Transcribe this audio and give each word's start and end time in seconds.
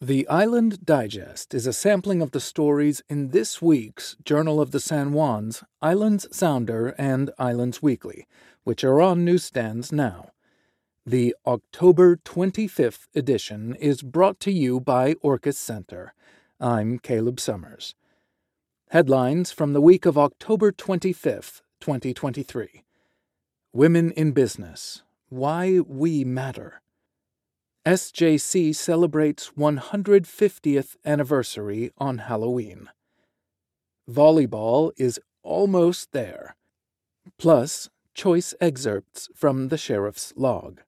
The 0.00 0.28
Island 0.28 0.86
Digest 0.86 1.52
is 1.54 1.66
a 1.66 1.72
sampling 1.72 2.22
of 2.22 2.30
the 2.30 2.38
stories 2.38 3.02
in 3.08 3.30
this 3.30 3.60
week's 3.60 4.16
Journal 4.24 4.60
of 4.60 4.70
the 4.70 4.78
San 4.78 5.10
Juans, 5.10 5.64
Islands 5.82 6.28
Sounder, 6.30 6.94
and 6.96 7.32
Islands 7.36 7.82
Weekly, 7.82 8.28
which 8.62 8.84
are 8.84 9.00
on 9.00 9.24
newsstands 9.24 9.90
now. 9.90 10.30
The 11.04 11.34
October 11.44 12.14
25th 12.14 13.08
edition 13.16 13.74
is 13.74 14.02
brought 14.02 14.38
to 14.38 14.52
you 14.52 14.78
by 14.78 15.14
Orcas 15.14 15.56
Center. 15.56 16.14
I'm 16.60 17.00
Caleb 17.00 17.40
Summers. 17.40 17.96
Headlines 18.90 19.50
from 19.50 19.72
the 19.72 19.80
week 19.80 20.06
of 20.06 20.16
October 20.16 20.70
25th, 20.70 21.62
2023 21.80 22.84
Women 23.72 24.12
in 24.12 24.30
Business 24.30 25.02
Why 25.28 25.80
We 25.80 26.22
Matter. 26.22 26.82
SJC 27.86 28.74
celebrates 28.74 29.52
150th 29.56 30.96
anniversary 31.04 31.90
on 31.96 32.18
Halloween. 32.18 32.90
Volleyball 34.10 34.92
is 34.96 35.20
almost 35.42 36.12
there. 36.12 36.56
Plus, 37.38 37.88
choice 38.14 38.54
excerpts 38.60 39.28
from 39.34 39.68
the 39.68 39.78
sheriff's 39.78 40.32
log. 40.36 40.80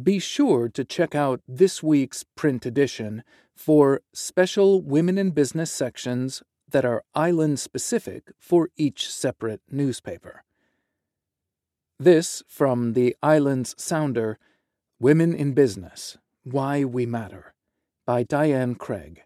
Be 0.00 0.18
sure 0.18 0.68
to 0.68 0.84
check 0.84 1.14
out 1.14 1.42
this 1.48 1.82
week's 1.82 2.24
print 2.36 2.64
edition 2.64 3.24
for 3.54 4.00
special 4.14 4.80
women 4.80 5.18
in 5.18 5.32
business 5.32 5.70
sections 5.70 6.42
that 6.70 6.84
are 6.84 7.02
island 7.14 7.58
specific 7.58 8.32
for 8.38 8.70
each 8.76 9.10
separate 9.10 9.60
newspaper. 9.70 10.44
This 11.98 12.42
from 12.48 12.94
the 12.94 13.14
Islands 13.22 13.74
Sounder 13.76 14.38
Women 15.02 15.32
in 15.32 15.54
Business 15.54 16.18
Why 16.44 16.84
We 16.84 17.06
Matter 17.06 17.54
by 18.06 18.22
Diane 18.22 18.74
Craig. 18.74 19.22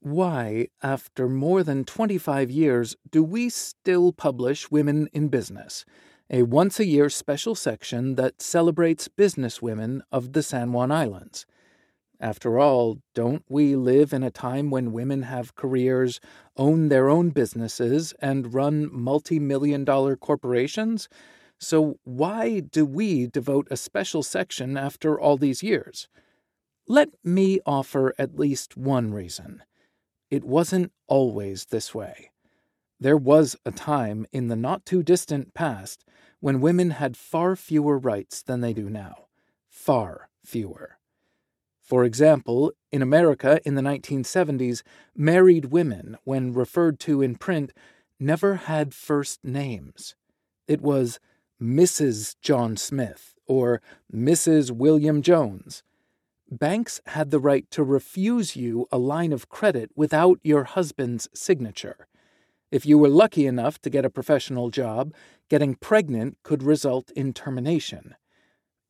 Why, 0.00 0.66
after 0.82 1.26
more 1.26 1.62
than 1.62 1.86
25 1.86 2.50
years, 2.50 2.94
do 3.10 3.24
we 3.24 3.48
still 3.48 4.12
publish 4.12 4.70
Women 4.70 5.08
in 5.14 5.28
Business, 5.28 5.86
a 6.28 6.42
once 6.42 6.78
a 6.78 6.84
year 6.84 7.08
special 7.08 7.54
section 7.54 8.16
that 8.16 8.42
celebrates 8.42 9.08
businesswomen 9.08 10.02
of 10.12 10.34
the 10.34 10.42
San 10.42 10.74
Juan 10.74 10.92
Islands? 10.92 11.46
After 12.20 12.58
all, 12.58 12.98
don't 13.14 13.44
we 13.48 13.74
live 13.74 14.12
in 14.12 14.22
a 14.22 14.30
time 14.30 14.68
when 14.68 14.92
women 14.92 15.22
have 15.22 15.54
careers, 15.54 16.20
own 16.58 16.90
their 16.90 17.08
own 17.08 17.30
businesses, 17.30 18.12
and 18.20 18.52
run 18.52 18.90
multi 18.92 19.38
million 19.38 19.82
dollar 19.86 20.14
corporations? 20.14 21.08
So, 21.62 22.00
why 22.02 22.58
do 22.58 22.84
we 22.84 23.28
devote 23.28 23.68
a 23.70 23.76
special 23.76 24.24
section 24.24 24.76
after 24.76 25.18
all 25.18 25.36
these 25.36 25.62
years? 25.62 26.08
Let 26.88 27.10
me 27.22 27.60
offer 27.64 28.12
at 28.18 28.36
least 28.36 28.76
one 28.76 29.14
reason. 29.14 29.62
It 30.28 30.42
wasn't 30.42 30.90
always 31.06 31.66
this 31.66 31.94
way. 31.94 32.32
There 32.98 33.16
was 33.16 33.54
a 33.64 33.70
time 33.70 34.26
in 34.32 34.48
the 34.48 34.56
not 34.56 34.84
too 34.84 35.04
distant 35.04 35.54
past 35.54 36.04
when 36.40 36.60
women 36.60 36.90
had 36.90 37.16
far 37.16 37.54
fewer 37.54 37.96
rights 37.96 38.42
than 38.42 38.60
they 38.60 38.72
do 38.72 38.90
now. 38.90 39.26
Far 39.68 40.30
fewer. 40.44 40.98
For 41.80 42.04
example, 42.04 42.72
in 42.90 43.02
America 43.02 43.60
in 43.64 43.76
the 43.76 43.82
1970s, 43.82 44.82
married 45.14 45.66
women, 45.66 46.18
when 46.24 46.52
referred 46.52 46.98
to 47.00 47.22
in 47.22 47.36
print, 47.36 47.72
never 48.18 48.56
had 48.56 48.92
first 48.92 49.44
names. 49.44 50.16
It 50.66 50.80
was 50.80 51.20
Mrs. 51.62 52.34
John 52.40 52.76
Smith 52.76 53.36
or 53.46 53.80
Mrs. 54.12 54.72
William 54.72 55.22
Jones. 55.22 55.84
Banks 56.50 57.00
had 57.06 57.30
the 57.30 57.38
right 57.38 57.70
to 57.70 57.84
refuse 57.84 58.56
you 58.56 58.88
a 58.90 58.98
line 58.98 59.32
of 59.32 59.48
credit 59.48 59.90
without 59.94 60.40
your 60.42 60.64
husband's 60.64 61.28
signature. 61.32 62.08
If 62.72 62.84
you 62.84 62.98
were 62.98 63.08
lucky 63.08 63.46
enough 63.46 63.80
to 63.82 63.90
get 63.90 64.04
a 64.04 64.10
professional 64.10 64.70
job, 64.70 65.14
getting 65.48 65.76
pregnant 65.76 66.36
could 66.42 66.64
result 66.64 67.12
in 67.12 67.32
termination. 67.32 68.16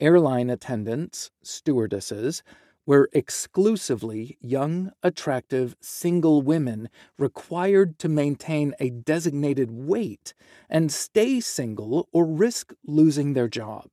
Airline 0.01 0.49
attendants, 0.49 1.31
stewardesses, 1.43 2.43
were 2.87 3.09
exclusively 3.13 4.37
young, 4.41 4.93
attractive, 5.03 5.77
single 5.81 6.43
women 6.43 6.89
required 7.19 7.99
to 7.99 8.09
maintain 8.09 8.75
a 8.81 8.91
designated 8.91 9.71
weight 9.71 10.35
and 10.69 10.91
stay 10.91 11.41
single 11.41 12.09
or 12.13 12.27
risk 12.27 12.73
losing 12.87 13.33
their 13.33 13.49
job. 13.49 13.89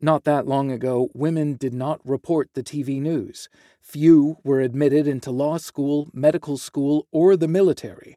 Not 0.00 0.24
that 0.24 0.46
long 0.46 0.70
ago, 0.70 1.10
women 1.14 1.56
did 1.56 1.74
not 1.74 2.00
report 2.04 2.50
the 2.54 2.62
TV 2.62 3.02
news. 3.02 3.50
Few 3.82 4.38
were 4.42 4.60
admitted 4.60 5.06
into 5.06 5.30
law 5.30 5.58
school, 5.58 6.08
medical 6.14 6.56
school, 6.56 7.06
or 7.12 7.36
the 7.36 7.48
military. 7.48 8.16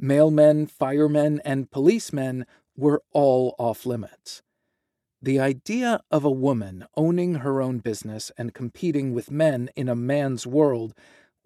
Mailmen, 0.00 0.70
firemen, 0.70 1.40
and 1.44 1.70
policemen 1.72 2.46
were 2.76 3.02
all 3.12 3.56
off 3.58 3.84
limits. 3.84 4.42
The 5.24 5.40
idea 5.40 6.02
of 6.10 6.22
a 6.22 6.30
woman 6.30 6.84
owning 6.98 7.36
her 7.36 7.62
own 7.62 7.78
business 7.78 8.30
and 8.36 8.52
competing 8.52 9.14
with 9.14 9.30
men 9.30 9.70
in 9.74 9.88
a 9.88 9.96
man's 9.96 10.46
world 10.46 10.92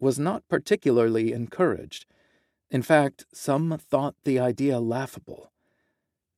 was 0.01 0.19
not 0.19 0.43
particularly 0.49 1.33
encouraged. 1.33 2.05
In 2.73 2.83
fact, 2.83 3.27
some 3.33 3.79
thought 3.79 4.17
the 4.25 4.41
idea 4.41 4.81
laughable. 4.81 5.53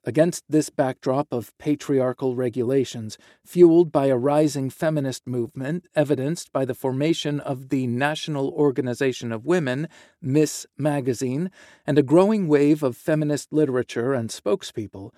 Against 0.05 0.45
this 0.51 0.69
backdrop 0.69 1.29
of 1.33 1.57
patriarchal 1.57 2.37
regulations, 2.37 3.17
fueled 3.43 3.91
by 3.91 4.09
a 4.09 4.19
rising 4.19 4.69
feminist 4.69 5.27
movement 5.27 5.87
evidenced 5.95 6.53
by 6.53 6.67
the 6.67 6.75
formation 6.75 7.41
of 7.41 7.71
the 7.71 7.87
National 7.87 8.51
Organization 8.51 9.33
of 9.33 9.47
Women, 9.47 9.89
Ms. 10.21 10.67
Magazine, 10.77 11.51
and 11.87 11.97
a 11.97 12.03
growing 12.03 12.49
wave 12.49 12.83
of 12.83 12.99
feminist 12.99 13.51
literature 13.51 14.13
and 14.13 14.29
spokespeople, 14.29 15.13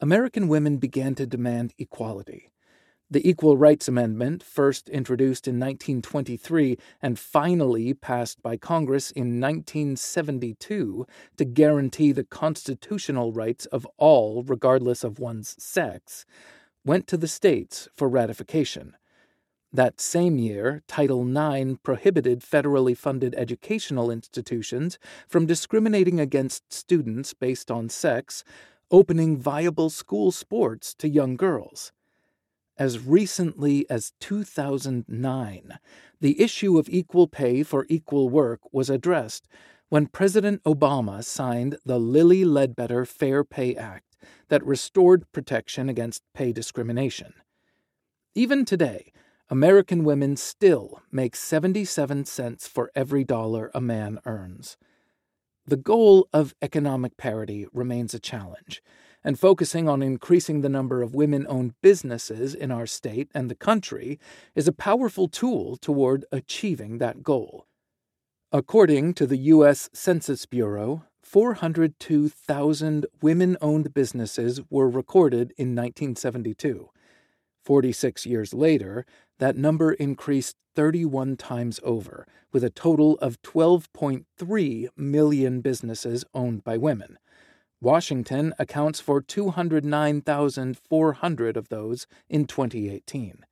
American 0.00 0.46
women 0.48 0.76
began 0.76 1.14
to 1.14 1.26
demand 1.26 1.72
equality. 1.78 2.52
The 3.10 3.26
Equal 3.26 3.56
Rights 3.56 3.88
Amendment, 3.88 4.42
first 4.42 4.90
introduced 4.90 5.48
in 5.48 5.54
1923 5.54 6.76
and 7.00 7.18
finally 7.18 7.94
passed 7.94 8.42
by 8.42 8.58
Congress 8.58 9.10
in 9.10 9.40
1972 9.40 11.06
to 11.38 11.44
guarantee 11.46 12.12
the 12.12 12.24
constitutional 12.24 13.32
rights 13.32 13.64
of 13.66 13.86
all, 13.96 14.42
regardless 14.42 15.02
of 15.02 15.18
one's 15.18 15.54
sex, 15.62 16.26
went 16.84 17.06
to 17.06 17.16
the 17.16 17.28
states 17.28 17.88
for 17.96 18.06
ratification. 18.06 18.96
That 19.72 20.00
same 20.00 20.38
year, 20.38 20.82
Title 20.86 21.26
IX 21.26 21.78
prohibited 21.82 22.40
federally 22.40 22.96
funded 22.96 23.34
educational 23.34 24.10
institutions 24.10 24.98
from 25.26 25.46
discriminating 25.46 26.20
against 26.20 26.70
students 26.72 27.32
based 27.32 27.70
on 27.70 27.88
sex 27.88 28.44
opening 28.90 29.36
viable 29.36 29.90
school 29.90 30.30
sports 30.30 30.94
to 30.94 31.08
young 31.08 31.36
girls. 31.36 31.92
As 32.78 32.98
recently 32.98 33.88
as 33.88 34.12
2009, 34.20 35.78
the 36.20 36.40
issue 36.40 36.78
of 36.78 36.88
equal 36.88 37.26
pay 37.26 37.62
for 37.62 37.86
equal 37.88 38.28
work 38.28 38.60
was 38.72 38.90
addressed 38.90 39.48
when 39.88 40.06
President 40.06 40.62
Obama 40.64 41.24
signed 41.24 41.78
the 41.84 41.98
Lilly 41.98 42.44
Ledbetter 42.44 43.04
Fair 43.04 43.44
Pay 43.44 43.76
Act 43.76 44.16
that 44.48 44.64
restored 44.64 45.30
protection 45.32 45.88
against 45.88 46.22
pay 46.34 46.52
discrimination. 46.52 47.34
Even 48.34 48.64
today, 48.64 49.12
American 49.48 50.04
women 50.04 50.36
still 50.36 51.00
make 51.12 51.36
77 51.36 52.24
cents 52.24 52.66
for 52.66 52.90
every 52.94 53.24
dollar 53.24 53.70
a 53.74 53.80
man 53.80 54.18
earns. 54.26 54.76
The 55.68 55.76
goal 55.76 56.28
of 56.32 56.54
economic 56.62 57.16
parity 57.16 57.66
remains 57.72 58.14
a 58.14 58.20
challenge, 58.20 58.84
and 59.24 59.36
focusing 59.36 59.88
on 59.88 60.00
increasing 60.00 60.60
the 60.60 60.68
number 60.68 61.02
of 61.02 61.16
women 61.16 61.44
owned 61.48 61.74
businesses 61.82 62.54
in 62.54 62.70
our 62.70 62.86
state 62.86 63.32
and 63.34 63.50
the 63.50 63.56
country 63.56 64.20
is 64.54 64.68
a 64.68 64.72
powerful 64.72 65.26
tool 65.26 65.76
toward 65.76 66.24
achieving 66.30 66.98
that 66.98 67.24
goal. 67.24 67.66
According 68.52 69.14
to 69.14 69.26
the 69.26 69.38
U.S. 69.54 69.90
Census 69.92 70.46
Bureau, 70.46 71.02
402,000 71.20 73.06
women 73.20 73.56
owned 73.60 73.92
businesses 73.92 74.60
were 74.70 74.88
recorded 74.88 75.52
in 75.56 75.74
1972. 75.74 76.90
46 77.64 78.24
years 78.24 78.54
later, 78.54 79.04
that 79.38 79.56
number 79.56 79.92
increased 79.92 80.56
31 80.74 81.36
times 81.36 81.78
over, 81.82 82.26
with 82.52 82.64
a 82.64 82.70
total 82.70 83.16
of 83.18 83.42
12.3 83.42 84.88
million 84.96 85.60
businesses 85.60 86.24
owned 86.34 86.64
by 86.64 86.76
women. 86.76 87.18
Washington 87.80 88.52
accounts 88.58 88.98
for 89.00 89.20
209,400 89.20 91.56
of 91.56 91.68
those 91.68 92.08
in 92.28 92.46
2018. 92.46 93.44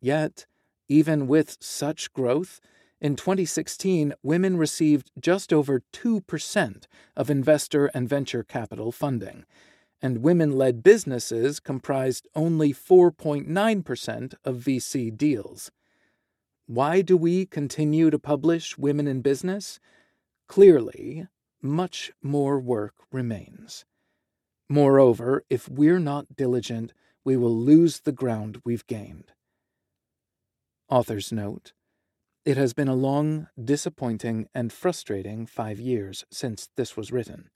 Yet, 0.00 0.46
even 0.88 1.26
with 1.26 1.58
such 1.60 2.12
growth, 2.12 2.60
in 3.00 3.16
2016, 3.16 4.12
women 4.22 4.56
received 4.56 5.10
just 5.18 5.52
over 5.52 5.82
2% 5.92 6.84
of 7.16 7.30
investor 7.30 7.86
and 7.86 8.08
venture 8.08 8.44
capital 8.44 8.92
funding, 8.92 9.44
and 10.02 10.18
women 10.18 10.50
led 10.50 10.82
businesses 10.82 11.60
comprised 11.60 12.26
only 12.34 12.74
4.9% 12.74 14.34
of 14.44 14.56
VC 14.56 15.16
deals. 15.16 15.70
Why 16.66 17.02
do 17.02 17.16
we 17.16 17.46
continue 17.46 18.10
to 18.10 18.18
publish 18.18 18.76
Women 18.76 19.06
in 19.06 19.22
Business? 19.22 19.78
Clearly, 20.48 21.28
much 21.62 22.12
more 22.22 22.58
work 22.58 22.94
remains. 23.12 23.84
Moreover, 24.68 25.44
if 25.48 25.68
we're 25.68 25.98
not 25.98 26.34
diligent, 26.36 26.92
we 27.24 27.36
will 27.36 27.56
lose 27.56 28.00
the 28.00 28.12
ground 28.12 28.60
we've 28.64 28.86
gained. 28.86 29.32
Author's 30.88 31.30
note 31.30 31.72
It 32.44 32.56
has 32.56 32.72
been 32.72 32.88
a 32.88 32.94
long, 32.94 33.48
disappointing, 33.62 34.48
and 34.54 34.72
frustrating 34.72 35.46
five 35.46 35.78
years 35.78 36.24
since 36.30 36.68
this 36.76 36.96
was 36.96 37.12
written. 37.12 37.50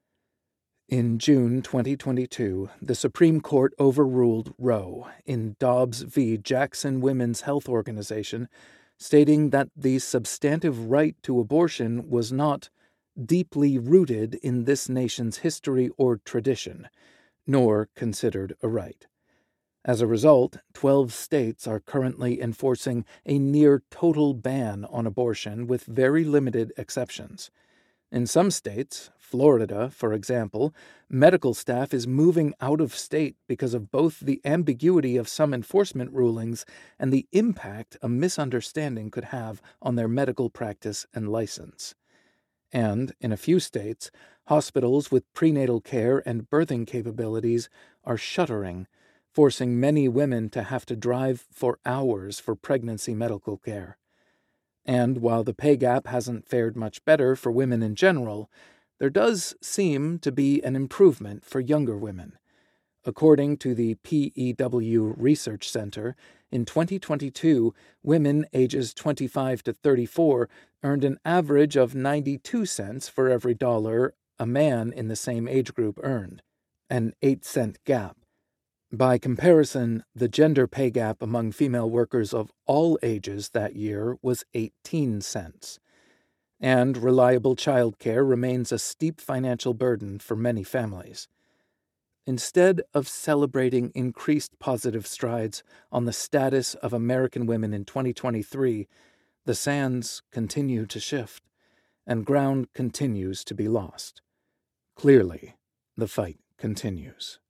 In 0.88 1.18
June 1.18 1.62
2022, 1.62 2.70
the 2.80 2.94
Supreme 2.94 3.40
Court 3.40 3.74
overruled 3.80 4.54
Roe 4.56 5.08
in 5.24 5.56
Dobbs 5.58 6.02
v. 6.02 6.38
Jackson 6.38 7.00
Women's 7.00 7.40
Health 7.40 7.68
Organization, 7.68 8.48
stating 8.96 9.50
that 9.50 9.68
the 9.74 9.98
substantive 9.98 10.88
right 10.88 11.16
to 11.24 11.40
abortion 11.40 12.08
was 12.08 12.30
not 12.30 12.70
deeply 13.20 13.80
rooted 13.80 14.36
in 14.44 14.62
this 14.62 14.88
nation's 14.88 15.38
history 15.38 15.90
or 15.96 16.18
tradition, 16.18 16.88
nor 17.48 17.88
considered 17.96 18.54
a 18.62 18.68
right. 18.68 19.08
As 19.84 20.00
a 20.00 20.06
result, 20.06 20.58
12 20.74 21.12
states 21.12 21.66
are 21.66 21.80
currently 21.80 22.40
enforcing 22.40 23.04
a 23.24 23.40
near 23.40 23.82
total 23.90 24.34
ban 24.34 24.84
on 24.84 25.04
abortion 25.04 25.66
with 25.66 25.82
very 25.82 26.22
limited 26.22 26.72
exceptions. 26.76 27.50
In 28.12 28.26
some 28.26 28.52
states, 28.52 29.10
Florida, 29.18 29.90
for 29.90 30.12
example, 30.12 30.72
medical 31.10 31.54
staff 31.54 31.92
is 31.92 32.06
moving 32.06 32.54
out 32.60 32.80
of 32.80 32.94
state 32.94 33.34
because 33.48 33.74
of 33.74 33.90
both 33.90 34.20
the 34.20 34.40
ambiguity 34.44 35.16
of 35.16 35.28
some 35.28 35.52
enforcement 35.52 36.12
rulings 36.12 36.64
and 37.00 37.12
the 37.12 37.26
impact 37.32 37.96
a 38.00 38.08
misunderstanding 38.08 39.10
could 39.10 39.24
have 39.24 39.60
on 39.82 39.96
their 39.96 40.06
medical 40.06 40.48
practice 40.48 41.04
and 41.12 41.28
license. 41.28 41.96
And, 42.72 43.12
in 43.20 43.32
a 43.32 43.36
few 43.36 43.58
states, 43.58 44.12
hospitals 44.46 45.10
with 45.10 45.32
prenatal 45.34 45.80
care 45.80 46.22
and 46.26 46.48
birthing 46.48 46.86
capabilities 46.86 47.68
are 48.04 48.16
shuttering, 48.16 48.86
forcing 49.32 49.80
many 49.80 50.08
women 50.08 50.48
to 50.50 50.62
have 50.62 50.86
to 50.86 50.94
drive 50.94 51.44
for 51.50 51.80
hours 51.84 52.38
for 52.38 52.54
pregnancy 52.54 53.14
medical 53.14 53.56
care. 53.56 53.98
And 54.86 55.18
while 55.18 55.42
the 55.42 55.52
pay 55.52 55.76
gap 55.76 56.06
hasn't 56.06 56.48
fared 56.48 56.76
much 56.76 57.04
better 57.04 57.34
for 57.34 57.50
women 57.50 57.82
in 57.82 57.96
general, 57.96 58.48
there 58.98 59.10
does 59.10 59.54
seem 59.60 60.18
to 60.20 60.32
be 60.32 60.62
an 60.62 60.76
improvement 60.76 61.44
for 61.44 61.60
younger 61.60 61.98
women. 61.98 62.38
According 63.04 63.58
to 63.58 63.74
the 63.74 63.96
PEW 63.96 65.14
Research 65.16 65.68
Center, 65.68 66.16
in 66.50 66.64
2022, 66.64 67.74
women 68.02 68.46
ages 68.52 68.94
25 68.94 69.62
to 69.64 69.72
34 69.72 70.48
earned 70.82 71.04
an 71.04 71.18
average 71.24 71.76
of 71.76 71.94
92 71.94 72.64
cents 72.66 73.08
for 73.08 73.28
every 73.28 73.54
dollar 73.54 74.14
a 74.38 74.46
man 74.46 74.92
in 74.92 75.08
the 75.08 75.16
same 75.16 75.48
age 75.48 75.74
group 75.74 75.98
earned, 76.02 76.42
an 76.88 77.12
8 77.22 77.44
cent 77.44 77.78
gap. 77.84 78.16
By 78.92 79.18
comparison, 79.18 80.04
the 80.14 80.28
gender 80.28 80.68
pay 80.68 80.90
gap 80.90 81.20
among 81.20 81.50
female 81.50 81.90
workers 81.90 82.32
of 82.32 82.52
all 82.66 82.98
ages 83.02 83.48
that 83.48 83.74
year 83.74 84.16
was 84.22 84.44
18 84.54 85.20
cents. 85.22 85.80
And 86.60 86.96
reliable 86.96 87.56
childcare 87.56 88.26
remains 88.26 88.70
a 88.70 88.78
steep 88.78 89.20
financial 89.20 89.74
burden 89.74 90.20
for 90.20 90.36
many 90.36 90.62
families. 90.62 91.26
Instead 92.26 92.80
of 92.94 93.08
celebrating 93.08 93.90
increased 93.94 94.58
positive 94.60 95.06
strides 95.06 95.64
on 95.90 96.04
the 96.04 96.12
status 96.12 96.74
of 96.76 96.92
American 96.92 97.44
women 97.44 97.74
in 97.74 97.84
2023, 97.84 98.86
the 99.44 99.54
sands 99.54 100.22
continue 100.30 100.86
to 100.86 101.00
shift, 101.00 101.42
and 102.06 102.24
ground 102.24 102.68
continues 102.72 103.44
to 103.44 103.54
be 103.54 103.68
lost. 103.68 104.22
Clearly, 104.94 105.56
the 105.96 106.08
fight 106.08 106.38
continues. 106.56 107.40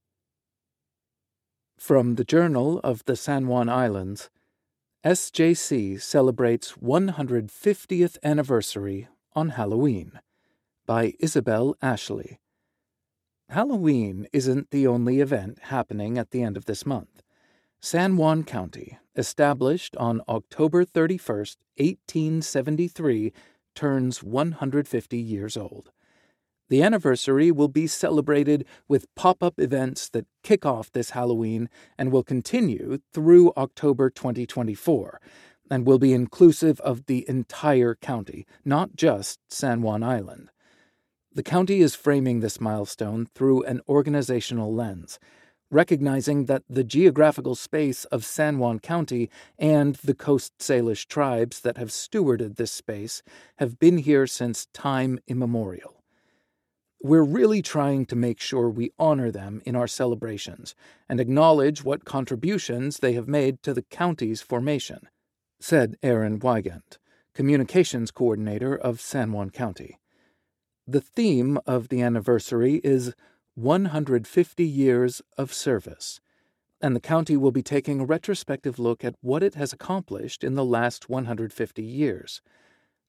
From 1.79 2.15
the 2.15 2.25
Journal 2.25 2.81
of 2.83 3.05
the 3.05 3.17
San 3.17 3.49
Juan 3.49 3.69
Islands, 3.69 4.31
SJC 5.05 6.01
celebrates 6.01 6.73
150th 6.73 8.17
anniversary 8.25 9.09
on 9.35 9.51
Halloween 9.51 10.19
by 10.87 11.13
Isabel 11.21 11.77
Ashley. 11.83 12.41
Halloween 13.51 14.27
isn't 14.33 14.71
the 14.71 14.87
only 14.87 15.21
event 15.21 15.59
happening 15.65 16.17
at 16.17 16.31
the 16.31 16.43
end 16.43 16.57
of 16.57 16.65
this 16.65 16.87
month. 16.87 17.23
San 17.79 18.17
Juan 18.17 18.43
County, 18.43 18.99
established 19.15 19.95
on 19.97 20.23
October 20.29 20.83
31, 20.85 21.37
1873, 21.77 23.33
turns 23.75 24.23
150 24.23 25.19
years 25.19 25.57
old. 25.59 25.91
The 26.69 26.83
anniversary 26.83 27.53
will 27.53 27.69
be 27.69 27.87
celebrated 27.87 28.65
with 28.89 29.15
pop 29.15 29.43
up 29.43 29.61
events 29.61 30.09
that 30.09 30.27
kick 30.43 30.67
off 30.67 30.91
this 30.91 31.11
Halloween 31.11 31.69
and 31.97 32.11
will 32.11 32.25
continue 32.25 32.99
through 33.13 33.53
October 33.57 34.11
2024, 34.11 35.21
and 35.71 35.87
will 35.87 36.01
be 36.01 36.13
inclusive 36.13 36.81
of 36.81 37.07
the 37.07 37.25
entire 37.29 37.95
county, 37.95 38.47
not 38.65 38.97
just 38.97 39.39
San 39.49 39.81
Juan 39.81 40.03
Island. 40.03 40.51
The 41.33 41.45
county 41.45 41.83
is 41.83 41.95
framing 41.95 42.41
this 42.41 42.61
milestone 42.61 43.29
through 43.35 43.63
an 43.65 43.81
organizational 43.89 44.75
lens, 44.75 45.21
recognizing 45.71 46.47
that 46.47 46.63
the 46.69 46.83
geographical 46.83 47.55
space 47.55 48.07
of 48.07 48.25
San 48.25 48.59
Juan 48.59 48.81
County 48.81 49.31
and 49.57 49.97
the 49.97 50.15
Coast 50.15 50.53
Salish 50.59 51.07
tribes 51.07 51.61
that 51.61 51.77
have 51.77 51.91
stewarded 51.91 52.57
this 52.57 52.73
space 52.73 53.23
have 53.59 53.79
been 53.79 53.99
here 53.99 54.27
since 54.27 54.67
time 54.73 55.21
immemorial. 55.29 56.03
We're 57.03 57.23
really 57.23 57.63
trying 57.63 58.07
to 58.07 58.17
make 58.17 58.41
sure 58.41 58.71
we 58.71 58.91
honor 58.99 59.31
them 59.31 59.61
in 59.67 59.77
our 59.77 59.87
celebrations 59.87 60.75
and 61.09 61.21
acknowledge 61.21 61.85
what 61.85 62.05
contributions 62.05 62.99
they 62.99 63.13
have 63.13 63.29
made 63.29 63.63
to 63.63 63.75
the 63.75 63.83
county's 63.83 64.41
formation, 64.41 65.09
said 65.61 65.97
Aaron 66.03 66.41
Weigand, 66.41 66.99
communications 67.35 68.11
coordinator 68.11 68.75
of 68.75 69.01
San 69.01 69.33
Juan 69.33 69.51
County. 69.51 69.99
The 70.87 71.01
theme 71.01 71.59
of 71.67 71.89
the 71.89 72.01
anniversary 72.01 72.81
is 72.83 73.13
150 73.57 74.65
Years 74.65 75.21
of 75.37 75.53
Service, 75.53 76.21
and 76.81 76.97
the 76.97 77.01
county 77.01 77.37
will 77.37 77.51
be 77.51 77.63
taking 77.63 78.01
a 78.01 78.07
retrospective 78.07 78.79
look 78.79 79.05
at 79.05 79.17
what 79.21 79.43
it 79.43 79.55
has 79.55 79.73
accomplished 79.73 80.43
in 80.43 80.55
the 80.55 80.65
last 80.65 81.09
150 81.09 81.83
years. 81.83 82.41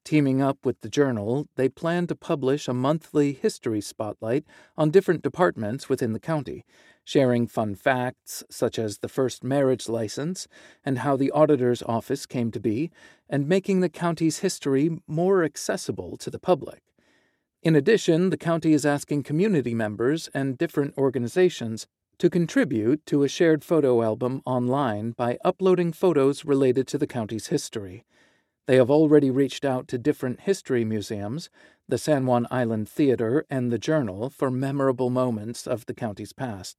Teaming 0.07 0.41
up 0.41 0.65
with 0.65 0.79
the 0.79 0.87
Journal, 0.87 1.49
they 1.57 1.67
plan 1.67 2.07
to 2.07 2.15
publish 2.15 2.69
a 2.69 2.73
monthly 2.73 3.33
history 3.33 3.81
spotlight 3.81 4.45
on 4.77 4.89
different 4.89 5.21
departments 5.21 5.89
within 5.89 6.13
the 6.13 6.19
county, 6.21 6.63
sharing 7.03 7.45
fun 7.45 7.75
facts 7.75 8.41
such 8.49 8.79
as 8.79 8.99
the 8.99 9.09
first 9.09 9.43
marriage 9.43 9.89
license 9.89 10.47
and 10.85 10.99
how 10.99 11.17
the 11.17 11.29
auditor's 11.31 11.83
office 11.83 12.25
came 12.25 12.51
to 12.51 12.59
be, 12.61 12.89
and 13.29 13.49
making 13.49 13.81
the 13.81 13.89
county's 13.89 14.39
history 14.39 14.97
more 15.07 15.43
accessible 15.43 16.15
to 16.15 16.29
the 16.29 16.39
public. 16.39 16.83
In 17.61 17.75
addition, 17.75 18.29
the 18.29 18.37
county 18.37 18.71
is 18.71 18.85
asking 18.85 19.23
community 19.23 19.73
members 19.73 20.29
and 20.33 20.57
different 20.57 20.97
organizations 20.97 21.85
to 22.17 22.29
contribute 22.29 23.05
to 23.07 23.23
a 23.23 23.27
shared 23.27 23.61
photo 23.61 24.01
album 24.01 24.41
online 24.45 25.11
by 25.11 25.37
uploading 25.43 25.91
photos 25.91 26.45
related 26.45 26.87
to 26.87 26.97
the 26.97 27.07
county's 27.07 27.47
history. 27.47 28.05
They 28.67 28.75
have 28.75 28.91
already 28.91 29.31
reached 29.31 29.63
out 29.63 29.87
to 29.87 29.97
different 29.97 30.41
history 30.41 30.83
museums, 30.83 31.49
the 31.87 31.97
San 31.97 32.25
Juan 32.25 32.45
Island 32.51 32.89
Theater, 32.89 33.45
and 33.49 33.71
the 33.71 33.79
Journal 33.79 34.29
for 34.29 34.51
memorable 34.51 35.09
moments 35.09 35.65
of 35.65 35.85
the 35.85 35.93
county's 35.93 36.33
past. 36.33 36.77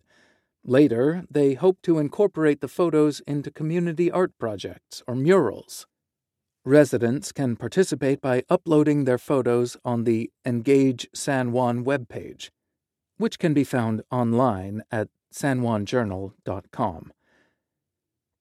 Later, 0.62 1.24
they 1.30 1.54
hope 1.54 1.78
to 1.82 1.98
incorporate 1.98 2.60
the 2.60 2.68
photos 2.68 3.20
into 3.20 3.50
community 3.50 4.10
art 4.10 4.32
projects 4.38 5.02
or 5.06 5.14
murals. 5.14 5.86
Residents 6.62 7.32
can 7.32 7.56
participate 7.56 8.20
by 8.20 8.42
uploading 8.50 9.04
their 9.04 9.16
photos 9.16 9.78
on 9.82 10.04
the 10.04 10.30
Engage 10.44 11.08
San 11.14 11.52
Juan 11.52 11.86
webpage, 11.86 12.50
which 13.16 13.38
can 13.38 13.54
be 13.54 13.64
found 13.64 14.02
online 14.10 14.82
at 14.92 15.08
sanjuanjournal.com. 15.32 17.12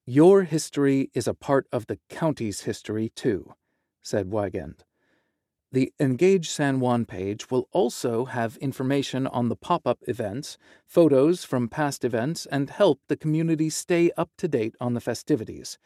Your 0.09 0.43
history 0.43 1.11
is 1.13 1.27
a 1.27 1.33
part 1.33 1.67
of 1.69 1.87
the 1.87 1.99
county's 2.07 2.61
history, 2.61 3.09
too, 3.09 3.55
said 4.01 4.31
Weigand. 4.31 4.85
The 5.73 5.91
Engage 5.99 6.49
San 6.49 6.79
Juan 6.79 7.03
page 7.03 7.51
will 7.51 7.67
also 7.73 8.23
have 8.23 8.55
information 8.61 9.27
on 9.27 9.49
the 9.49 9.57
pop 9.57 9.85
up 9.85 9.99
events, 10.07 10.57
photos 10.85 11.43
from 11.43 11.67
past 11.67 12.05
events, 12.05 12.45
and 12.45 12.69
help 12.69 13.01
the 13.09 13.17
community 13.17 13.69
stay 13.69 14.09
up 14.15 14.29
to 14.37 14.47
date 14.47 14.75
on 14.79 14.93
the 14.93 15.01
festivities. 15.01 15.77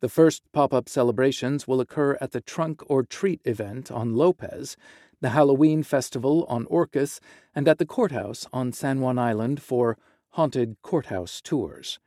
The 0.00 0.08
first 0.08 0.44
pop 0.52 0.72
up 0.72 0.88
celebrations 0.88 1.66
will 1.66 1.80
occur 1.80 2.16
at 2.20 2.30
the 2.30 2.40
Trunk 2.40 2.80
or 2.86 3.02
Treat 3.02 3.40
event 3.44 3.90
on 3.90 4.14
Lopez, 4.14 4.76
the 5.20 5.30
Halloween 5.30 5.82
festival 5.82 6.46
on 6.48 6.64
Orcas, 6.66 7.18
and 7.56 7.66
at 7.66 7.78
the 7.78 7.86
courthouse 7.86 8.46
on 8.52 8.72
San 8.72 9.00
Juan 9.00 9.18
Island 9.18 9.60
for 9.60 9.98
haunted 10.28 10.76
courthouse 10.82 11.40
tours. 11.40 11.98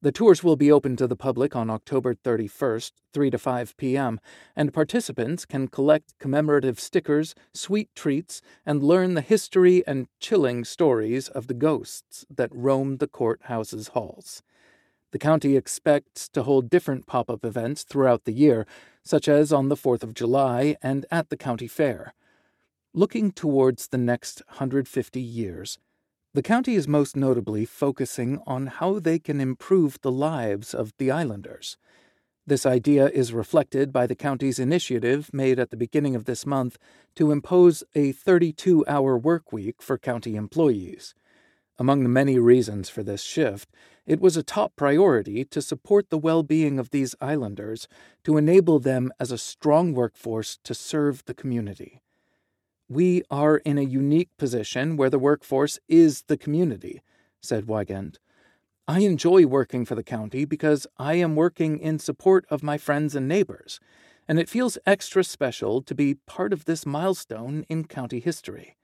The 0.00 0.12
tours 0.12 0.44
will 0.44 0.54
be 0.54 0.70
open 0.70 0.94
to 0.96 1.08
the 1.08 1.16
public 1.16 1.56
on 1.56 1.68
October 1.70 2.14
31st, 2.14 2.92
3 3.12 3.30
to 3.30 3.38
5 3.38 3.76
p.m., 3.76 4.20
and 4.54 4.72
participants 4.72 5.44
can 5.44 5.66
collect 5.66 6.16
commemorative 6.20 6.78
stickers, 6.78 7.34
sweet 7.52 7.92
treats, 7.96 8.40
and 8.64 8.80
learn 8.80 9.14
the 9.14 9.20
history 9.20 9.84
and 9.88 10.06
chilling 10.20 10.64
stories 10.64 11.28
of 11.28 11.48
the 11.48 11.54
ghosts 11.54 12.24
that 12.30 12.54
roam 12.54 12.98
the 12.98 13.08
courthouse's 13.08 13.88
halls. 13.88 14.44
The 15.10 15.18
county 15.18 15.56
expects 15.56 16.28
to 16.28 16.44
hold 16.44 16.70
different 16.70 17.06
pop 17.06 17.28
up 17.28 17.44
events 17.44 17.82
throughout 17.82 18.24
the 18.24 18.32
year, 18.32 18.68
such 19.02 19.26
as 19.26 19.52
on 19.52 19.68
the 19.68 19.76
4th 19.76 20.04
of 20.04 20.14
July 20.14 20.76
and 20.80 21.06
at 21.10 21.28
the 21.28 21.36
county 21.36 21.66
fair. 21.66 22.14
Looking 22.94 23.32
towards 23.32 23.88
the 23.88 23.98
next 23.98 24.42
150 24.46 25.20
years, 25.20 25.78
the 26.38 26.42
county 26.42 26.76
is 26.76 26.86
most 26.86 27.16
notably 27.16 27.64
focusing 27.64 28.40
on 28.46 28.68
how 28.68 29.00
they 29.00 29.18
can 29.18 29.40
improve 29.40 30.00
the 30.02 30.12
lives 30.12 30.72
of 30.72 30.92
the 30.96 31.10
islanders. 31.10 31.76
This 32.46 32.64
idea 32.64 33.08
is 33.08 33.32
reflected 33.32 33.92
by 33.92 34.06
the 34.06 34.14
county's 34.14 34.60
initiative 34.60 35.30
made 35.34 35.58
at 35.58 35.70
the 35.70 35.76
beginning 35.76 36.14
of 36.14 36.26
this 36.26 36.46
month 36.46 36.78
to 37.16 37.32
impose 37.32 37.82
a 37.96 38.12
32 38.12 38.84
hour 38.86 39.18
work 39.18 39.52
week 39.52 39.82
for 39.82 39.98
county 39.98 40.36
employees. 40.36 41.12
Among 41.76 42.04
the 42.04 42.08
many 42.08 42.38
reasons 42.38 42.88
for 42.88 43.02
this 43.02 43.22
shift, 43.22 43.68
it 44.06 44.20
was 44.20 44.36
a 44.36 44.44
top 44.44 44.76
priority 44.76 45.44
to 45.46 45.60
support 45.60 46.08
the 46.08 46.18
well 46.18 46.44
being 46.44 46.78
of 46.78 46.90
these 46.90 47.16
islanders 47.20 47.88
to 48.22 48.36
enable 48.36 48.78
them 48.78 49.10
as 49.18 49.32
a 49.32 49.38
strong 49.38 49.92
workforce 49.92 50.56
to 50.62 50.72
serve 50.72 51.24
the 51.24 51.34
community. 51.34 52.00
We 52.88 53.22
are 53.30 53.58
in 53.58 53.76
a 53.76 53.82
unique 53.82 54.30
position 54.38 54.96
where 54.96 55.10
the 55.10 55.18
workforce 55.18 55.78
is 55.88 56.22
the 56.22 56.38
community, 56.38 57.02
said 57.42 57.66
Weigand. 57.66 58.16
I 58.86 59.00
enjoy 59.00 59.44
working 59.44 59.84
for 59.84 59.94
the 59.94 60.02
county 60.02 60.46
because 60.46 60.86
I 60.96 61.14
am 61.14 61.36
working 61.36 61.78
in 61.78 61.98
support 61.98 62.46
of 62.48 62.62
my 62.62 62.78
friends 62.78 63.14
and 63.14 63.28
neighbors, 63.28 63.78
and 64.26 64.38
it 64.38 64.48
feels 64.48 64.78
extra 64.86 65.22
special 65.22 65.82
to 65.82 65.94
be 65.94 66.14
part 66.14 66.54
of 66.54 66.64
this 66.64 66.86
milestone 66.86 67.66
in 67.68 67.84
county 67.84 68.20
history. 68.20 68.78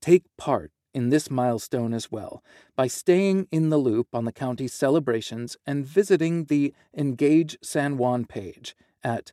Take 0.00 0.24
part 0.36 0.72
in 0.92 1.10
this 1.10 1.30
milestone 1.30 1.94
as 1.94 2.10
well 2.10 2.42
by 2.74 2.88
staying 2.88 3.46
in 3.52 3.70
the 3.70 3.78
loop 3.78 4.08
on 4.12 4.24
the 4.24 4.32
county's 4.32 4.74
celebrations 4.74 5.56
and 5.64 5.86
visiting 5.86 6.46
the 6.46 6.74
Engage 6.92 7.56
San 7.62 7.98
Juan 7.98 8.24
page 8.24 8.74
at 9.04 9.30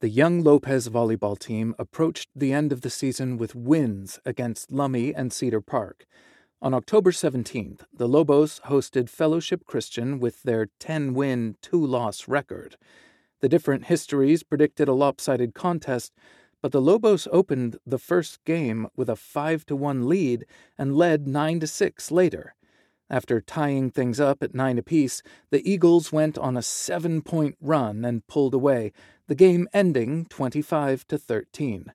The 0.00 0.08
young 0.08 0.42
Lopez 0.42 0.88
volleyball 0.88 1.38
team 1.38 1.74
approached 1.78 2.28
the 2.34 2.52
end 2.52 2.72
of 2.72 2.80
the 2.80 2.90
season 2.90 3.36
with 3.36 3.54
wins 3.54 4.18
against 4.24 4.72
Lummi 4.72 5.12
and 5.14 5.32
Cedar 5.32 5.60
Park. 5.60 6.06
On 6.60 6.74
October 6.74 7.12
17th, 7.12 7.82
the 7.92 8.08
Lobos 8.08 8.60
hosted 8.66 9.08
Fellowship 9.08 9.64
Christian 9.64 10.18
with 10.18 10.42
their 10.42 10.68
10 10.80 11.14
win, 11.14 11.56
2 11.62 11.84
loss 11.84 12.26
record. 12.26 12.76
The 13.42 13.48
different 13.48 13.86
histories 13.86 14.44
predicted 14.44 14.86
a 14.86 14.92
lopsided 14.92 15.52
contest, 15.52 16.12
but 16.62 16.70
the 16.70 16.80
Lobos 16.80 17.26
opened 17.32 17.76
the 17.84 17.98
first 17.98 18.42
game 18.44 18.86
with 18.94 19.10
a 19.10 19.16
5 19.16 19.66
to 19.66 19.74
1 19.74 20.08
lead 20.08 20.46
and 20.78 20.96
led 20.96 21.26
9 21.26 21.58
to 21.58 21.66
6 21.66 22.10
later. 22.12 22.54
After 23.10 23.40
tying 23.40 23.90
things 23.90 24.20
up 24.20 24.44
at 24.44 24.54
9 24.54 24.78
apiece, 24.78 25.24
the 25.50 25.68
Eagles 25.68 26.12
went 26.12 26.38
on 26.38 26.56
a 26.56 26.60
7-point 26.60 27.56
run 27.60 28.04
and 28.04 28.24
pulled 28.28 28.54
away, 28.54 28.92
the 29.26 29.34
game 29.34 29.66
ending 29.74 30.24
25 30.26 31.04
to 31.08 31.18
13. 31.18 31.92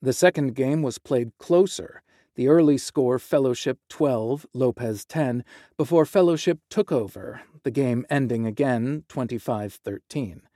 The 0.00 0.14
second 0.14 0.54
game 0.54 0.80
was 0.80 0.96
played 0.96 1.36
closer. 1.36 2.02
The 2.34 2.48
early 2.48 2.78
score 2.78 3.18
Fellowship 3.18 3.78
12, 3.90 4.46
Lopez 4.54 5.04
10, 5.04 5.44
before 5.76 6.06
Fellowship 6.06 6.60
took 6.70 6.90
over, 6.90 7.42
the 7.62 7.70
game 7.70 8.06
ending 8.08 8.46
again 8.46 9.04
25 9.08 9.74
13. 9.74 10.47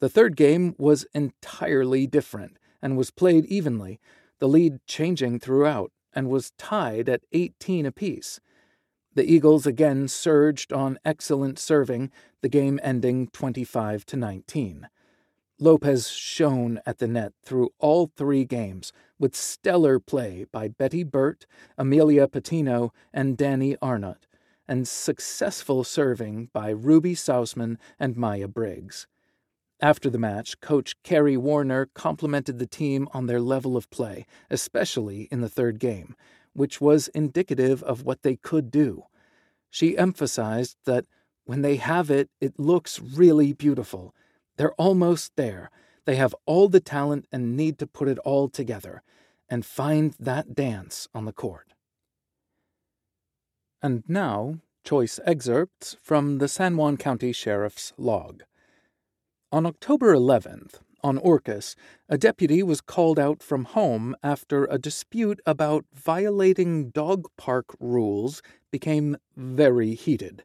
The 0.00 0.08
third 0.08 0.36
game 0.36 0.74
was 0.78 1.06
entirely 1.12 2.06
different 2.06 2.58
and 2.80 2.96
was 2.96 3.10
played 3.10 3.44
evenly, 3.46 3.98
the 4.38 4.48
lead 4.48 4.78
changing 4.86 5.40
throughout, 5.40 5.90
and 6.14 6.28
was 6.28 6.52
tied 6.52 7.08
at 7.08 7.24
18 7.32 7.84
apiece. 7.84 8.38
The 9.14 9.24
Eagles 9.24 9.66
again 9.66 10.06
surged 10.06 10.72
on 10.72 11.00
excellent 11.04 11.58
serving, 11.58 12.12
the 12.40 12.48
game 12.48 12.78
ending 12.82 13.26
25 13.28 14.06
to 14.06 14.16
19. 14.16 14.88
Lopez 15.58 16.08
shone 16.08 16.80
at 16.86 16.98
the 16.98 17.08
net 17.08 17.32
through 17.44 17.70
all 17.80 18.12
three 18.16 18.44
games, 18.44 18.92
with 19.18 19.34
stellar 19.34 19.98
play 19.98 20.46
by 20.52 20.68
Betty 20.68 21.02
Burt, 21.02 21.46
Amelia 21.76 22.28
Patino, 22.28 22.92
and 23.12 23.36
Danny 23.36 23.76
Arnott, 23.82 24.28
and 24.68 24.86
successful 24.86 25.82
serving 25.82 26.50
by 26.52 26.70
Ruby 26.70 27.16
Sausman 27.16 27.76
and 27.98 28.16
Maya 28.16 28.46
Briggs. 28.46 29.08
After 29.80 30.10
the 30.10 30.18
match, 30.18 30.60
coach 30.60 31.00
Kerry 31.04 31.36
Warner 31.36 31.86
complimented 31.94 32.58
the 32.58 32.66
team 32.66 33.08
on 33.12 33.26
their 33.26 33.40
level 33.40 33.76
of 33.76 33.90
play, 33.90 34.26
especially 34.50 35.28
in 35.30 35.40
the 35.40 35.48
third 35.48 35.78
game, 35.78 36.16
which 36.52 36.80
was 36.80 37.08
indicative 37.08 37.82
of 37.84 38.02
what 38.02 38.22
they 38.22 38.34
could 38.34 38.72
do. 38.72 39.04
She 39.70 39.96
emphasized 39.96 40.76
that 40.84 41.06
when 41.44 41.62
they 41.62 41.76
have 41.76 42.10
it, 42.10 42.28
it 42.40 42.58
looks 42.58 43.00
really 43.00 43.52
beautiful. 43.52 44.14
They're 44.56 44.72
almost 44.72 45.36
there. 45.36 45.70
They 46.06 46.16
have 46.16 46.34
all 46.44 46.68
the 46.68 46.80
talent 46.80 47.26
and 47.30 47.56
need 47.56 47.78
to 47.78 47.86
put 47.86 48.08
it 48.08 48.18
all 48.18 48.48
together 48.48 49.02
and 49.48 49.64
find 49.64 50.14
that 50.18 50.54
dance 50.54 51.06
on 51.14 51.24
the 51.24 51.32
court. 51.32 51.74
And 53.80 54.02
now, 54.08 54.58
choice 54.84 55.20
excerpts 55.24 55.96
from 56.02 56.38
the 56.38 56.48
San 56.48 56.76
Juan 56.76 56.96
County 56.96 57.32
Sheriff's 57.32 57.92
log. 57.96 58.42
On 59.50 59.64
October 59.64 60.14
11th, 60.14 60.80
on 61.02 61.16
Orcas, 61.16 61.74
a 62.06 62.18
deputy 62.18 62.62
was 62.62 62.82
called 62.82 63.18
out 63.18 63.42
from 63.42 63.64
home 63.64 64.14
after 64.22 64.66
a 64.66 64.76
dispute 64.76 65.40
about 65.46 65.86
violating 65.94 66.90
dog 66.90 67.28
park 67.38 67.74
rules 67.80 68.42
became 68.70 69.16
very 69.38 69.94
heated. 69.94 70.44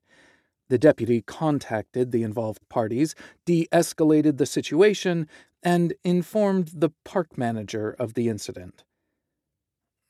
The 0.70 0.78
deputy 0.78 1.22
contacted 1.22 2.14
the 2.14 2.24
involved 2.24 2.62
parties, 2.70 3.14
de 3.46 3.68
escalated 3.74 4.38
the 4.38 4.46
situation, 4.46 5.28
and 5.62 5.94
informed 6.06 6.72
the 6.74 6.92
park 7.04 7.38
manager 7.38 7.94
of 8.00 8.14
the 8.14 8.30
incident. 8.30 8.86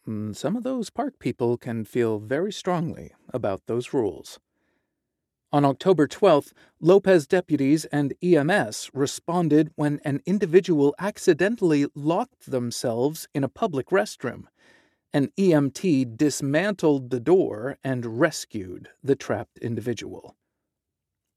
Hmm, 0.06 0.34
some 0.34 0.56
of 0.56 0.62
those 0.62 0.92
park 0.92 1.18
people 1.18 1.58
can 1.58 1.84
feel 1.84 2.20
very 2.20 2.52
strongly 2.52 3.12
about 3.34 3.66
those 3.66 3.92
rules. 3.92 4.40
On 5.54 5.66
October 5.66 6.08
12th, 6.08 6.52
Lopez 6.82 7.28
deputies 7.28 7.86
and 7.86 8.16
EMS 8.24 8.90
responded 8.92 9.70
when 9.76 10.02
an 10.04 10.20
individual 10.26 10.96
accidentally 10.98 11.86
locked 11.94 12.50
themselves 12.50 13.28
in 13.36 13.44
a 13.44 13.48
public 13.48 13.90
restroom. 13.90 14.46
An 15.14 15.30
EMT 15.38 16.18
dismantled 16.18 17.12
the 17.12 17.20
door 17.20 17.78
and 17.84 18.20
rescued 18.20 18.90
the 19.04 19.16
trapped 19.16 19.60
individual. 19.60 20.36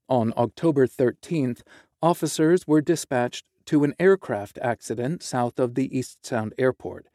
On 0.09 0.33
October 0.35 0.87
13th, 0.87 1.61
officers 2.01 2.65
were 2.65 2.81
dispatched 2.81 3.45
to 3.65 3.83
an 3.83 3.93
aircraft 3.99 4.57
accident 4.63 5.21
south 5.21 5.59
of 5.59 5.75
the 5.75 5.89
Eastsound 5.89 6.53
Airport. 6.57 7.05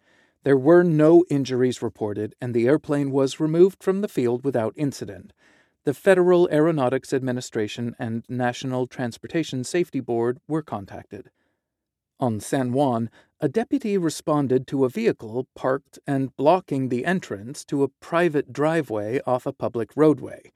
There 0.44 0.56
were 0.56 0.84
no 0.84 1.24
injuries 1.28 1.82
reported, 1.82 2.36
and 2.40 2.54
the 2.54 2.68
airplane 2.68 3.10
was 3.10 3.40
removed 3.40 3.82
from 3.82 4.02
the 4.02 4.08
field 4.08 4.44
without 4.44 4.72
incident 4.76 5.32
the 5.84 5.94
Federal 5.94 6.48
Aeronautics 6.52 7.12
Administration 7.12 7.96
and 7.98 8.24
National 8.28 8.86
Transportation 8.86 9.64
Safety 9.64 9.98
Board 9.98 10.38
were 10.46 10.62
contacted. 10.62 11.30
On 12.20 12.38
San 12.38 12.72
Juan, 12.72 13.10
a 13.40 13.48
deputy 13.48 13.98
responded 13.98 14.68
to 14.68 14.84
a 14.84 14.88
vehicle 14.88 15.48
parked 15.56 15.98
and 16.06 16.36
blocking 16.36 16.88
the 16.88 17.04
entrance 17.04 17.64
to 17.64 17.82
a 17.82 17.88
private 17.88 18.52
driveway 18.52 19.20
off 19.26 19.44
a 19.44 19.52
public 19.52 19.90
roadway. 19.96 20.52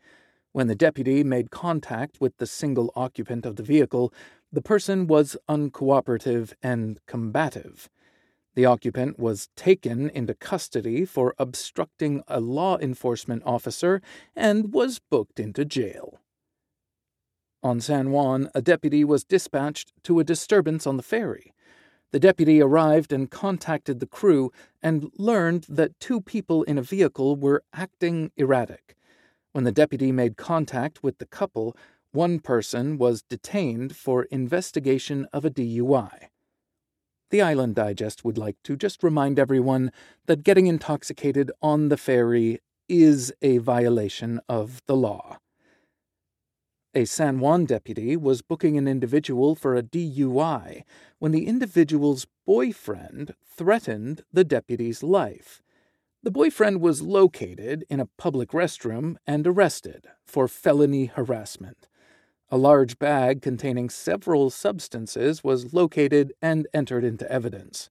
When 0.52 0.68
the 0.68 0.76
deputy 0.76 1.24
made 1.24 1.50
contact 1.50 2.20
with 2.20 2.36
the 2.36 2.46
single 2.46 2.92
occupant 2.94 3.44
of 3.44 3.56
the 3.56 3.64
vehicle, 3.64 4.14
the 4.52 4.62
person 4.62 5.08
was 5.08 5.36
uncooperative 5.48 6.52
and 6.62 7.00
combative. 7.06 7.88
The 8.56 8.64
occupant 8.64 9.18
was 9.18 9.50
taken 9.54 10.08
into 10.08 10.32
custody 10.32 11.04
for 11.04 11.34
obstructing 11.38 12.22
a 12.26 12.40
law 12.40 12.78
enforcement 12.78 13.42
officer 13.44 14.00
and 14.34 14.72
was 14.72 14.98
booked 14.98 15.38
into 15.38 15.66
jail. 15.66 16.20
On 17.62 17.82
San 17.82 18.12
Juan, 18.12 18.48
a 18.54 18.62
deputy 18.62 19.04
was 19.04 19.24
dispatched 19.24 19.92
to 20.04 20.20
a 20.20 20.24
disturbance 20.24 20.86
on 20.86 20.96
the 20.96 21.02
ferry. 21.02 21.52
The 22.12 22.18
deputy 22.18 22.62
arrived 22.62 23.12
and 23.12 23.30
contacted 23.30 24.00
the 24.00 24.06
crew 24.06 24.50
and 24.82 25.10
learned 25.18 25.66
that 25.68 26.00
two 26.00 26.22
people 26.22 26.62
in 26.62 26.78
a 26.78 26.82
vehicle 26.82 27.36
were 27.36 27.62
acting 27.74 28.30
erratic. 28.38 28.96
When 29.52 29.64
the 29.64 29.72
deputy 29.72 30.12
made 30.12 30.38
contact 30.38 31.02
with 31.02 31.18
the 31.18 31.26
couple, 31.26 31.76
one 32.12 32.38
person 32.38 32.96
was 32.96 33.20
detained 33.20 33.94
for 33.94 34.22
investigation 34.24 35.26
of 35.30 35.44
a 35.44 35.50
DUI. 35.50 36.28
The 37.30 37.42
Island 37.42 37.74
Digest 37.74 38.24
would 38.24 38.38
like 38.38 38.56
to 38.62 38.76
just 38.76 39.02
remind 39.02 39.38
everyone 39.38 39.90
that 40.26 40.44
getting 40.44 40.68
intoxicated 40.68 41.50
on 41.60 41.88
the 41.88 41.96
ferry 41.96 42.60
is 42.88 43.32
a 43.42 43.58
violation 43.58 44.40
of 44.48 44.80
the 44.86 44.94
law. 44.94 45.38
A 46.94 47.04
San 47.04 47.40
Juan 47.40 47.64
deputy 47.64 48.16
was 48.16 48.42
booking 48.42 48.78
an 48.78 48.86
individual 48.86 49.56
for 49.56 49.74
a 49.74 49.82
DUI 49.82 50.82
when 51.18 51.32
the 51.32 51.46
individual's 51.46 52.26
boyfriend 52.46 53.34
threatened 53.44 54.22
the 54.32 54.44
deputy's 54.44 55.02
life. 55.02 55.62
The 56.22 56.30
boyfriend 56.30 56.80
was 56.80 57.02
located 57.02 57.84
in 57.90 58.00
a 58.00 58.08
public 58.16 58.50
restroom 58.50 59.16
and 59.26 59.46
arrested 59.46 60.06
for 60.24 60.46
felony 60.48 61.06
harassment. 61.06 61.88
A 62.48 62.56
large 62.56 63.00
bag 63.00 63.42
containing 63.42 63.90
several 63.90 64.50
substances 64.50 65.42
was 65.42 65.74
located 65.74 66.32
and 66.40 66.68
entered 66.72 67.02
into 67.02 67.30
evidence. 67.30 67.90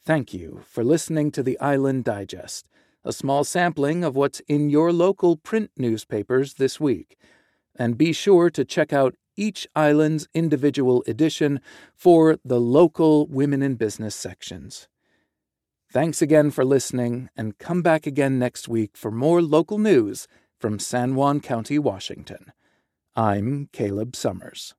Thank 0.05 0.35
you 0.35 0.61
for 0.67 0.85
listening 0.85 1.31
to 1.31 1.43
the 1.43 1.59
Island 1.61 2.05
Digest, 2.05 2.69
a 3.03 3.15
small 3.15 3.45
sampling 3.45 4.05
of 4.05 4.17
what's 4.17 4.41
in 4.41 4.69
your 4.69 4.93
local 4.93 5.39
print 5.39 5.71
newspapers 5.79 6.57
this 6.57 6.79
week. 6.79 7.17
And 7.75 7.97
be 7.97 8.13
sure 8.13 8.51
to 8.51 8.67
check 8.67 8.93
out 8.93 9.15
each 9.35 9.67
island's 9.75 10.29
individual 10.35 11.03
edition 11.07 11.63
for 11.95 12.37
the 12.45 12.61
local 12.61 13.27
Women 13.29 13.63
in 13.63 13.77
Business 13.77 14.15
sections. 14.15 14.89
Thanks 15.91 16.21
again 16.21 16.51
for 16.51 16.67
listening, 16.67 17.31
and 17.35 17.57
come 17.57 17.81
back 17.81 18.07
again 18.07 18.39
next 18.39 18.69
week 18.69 18.95
for 18.95 19.11
more 19.11 19.41
local 19.41 19.79
news 19.79 20.29
from 20.59 20.79
San 20.79 21.15
Juan 21.15 21.41
County, 21.41 21.79
Washington. 21.79 22.53
I'm 23.17 23.69
Caleb 23.73 24.17
Summers. 24.17 24.75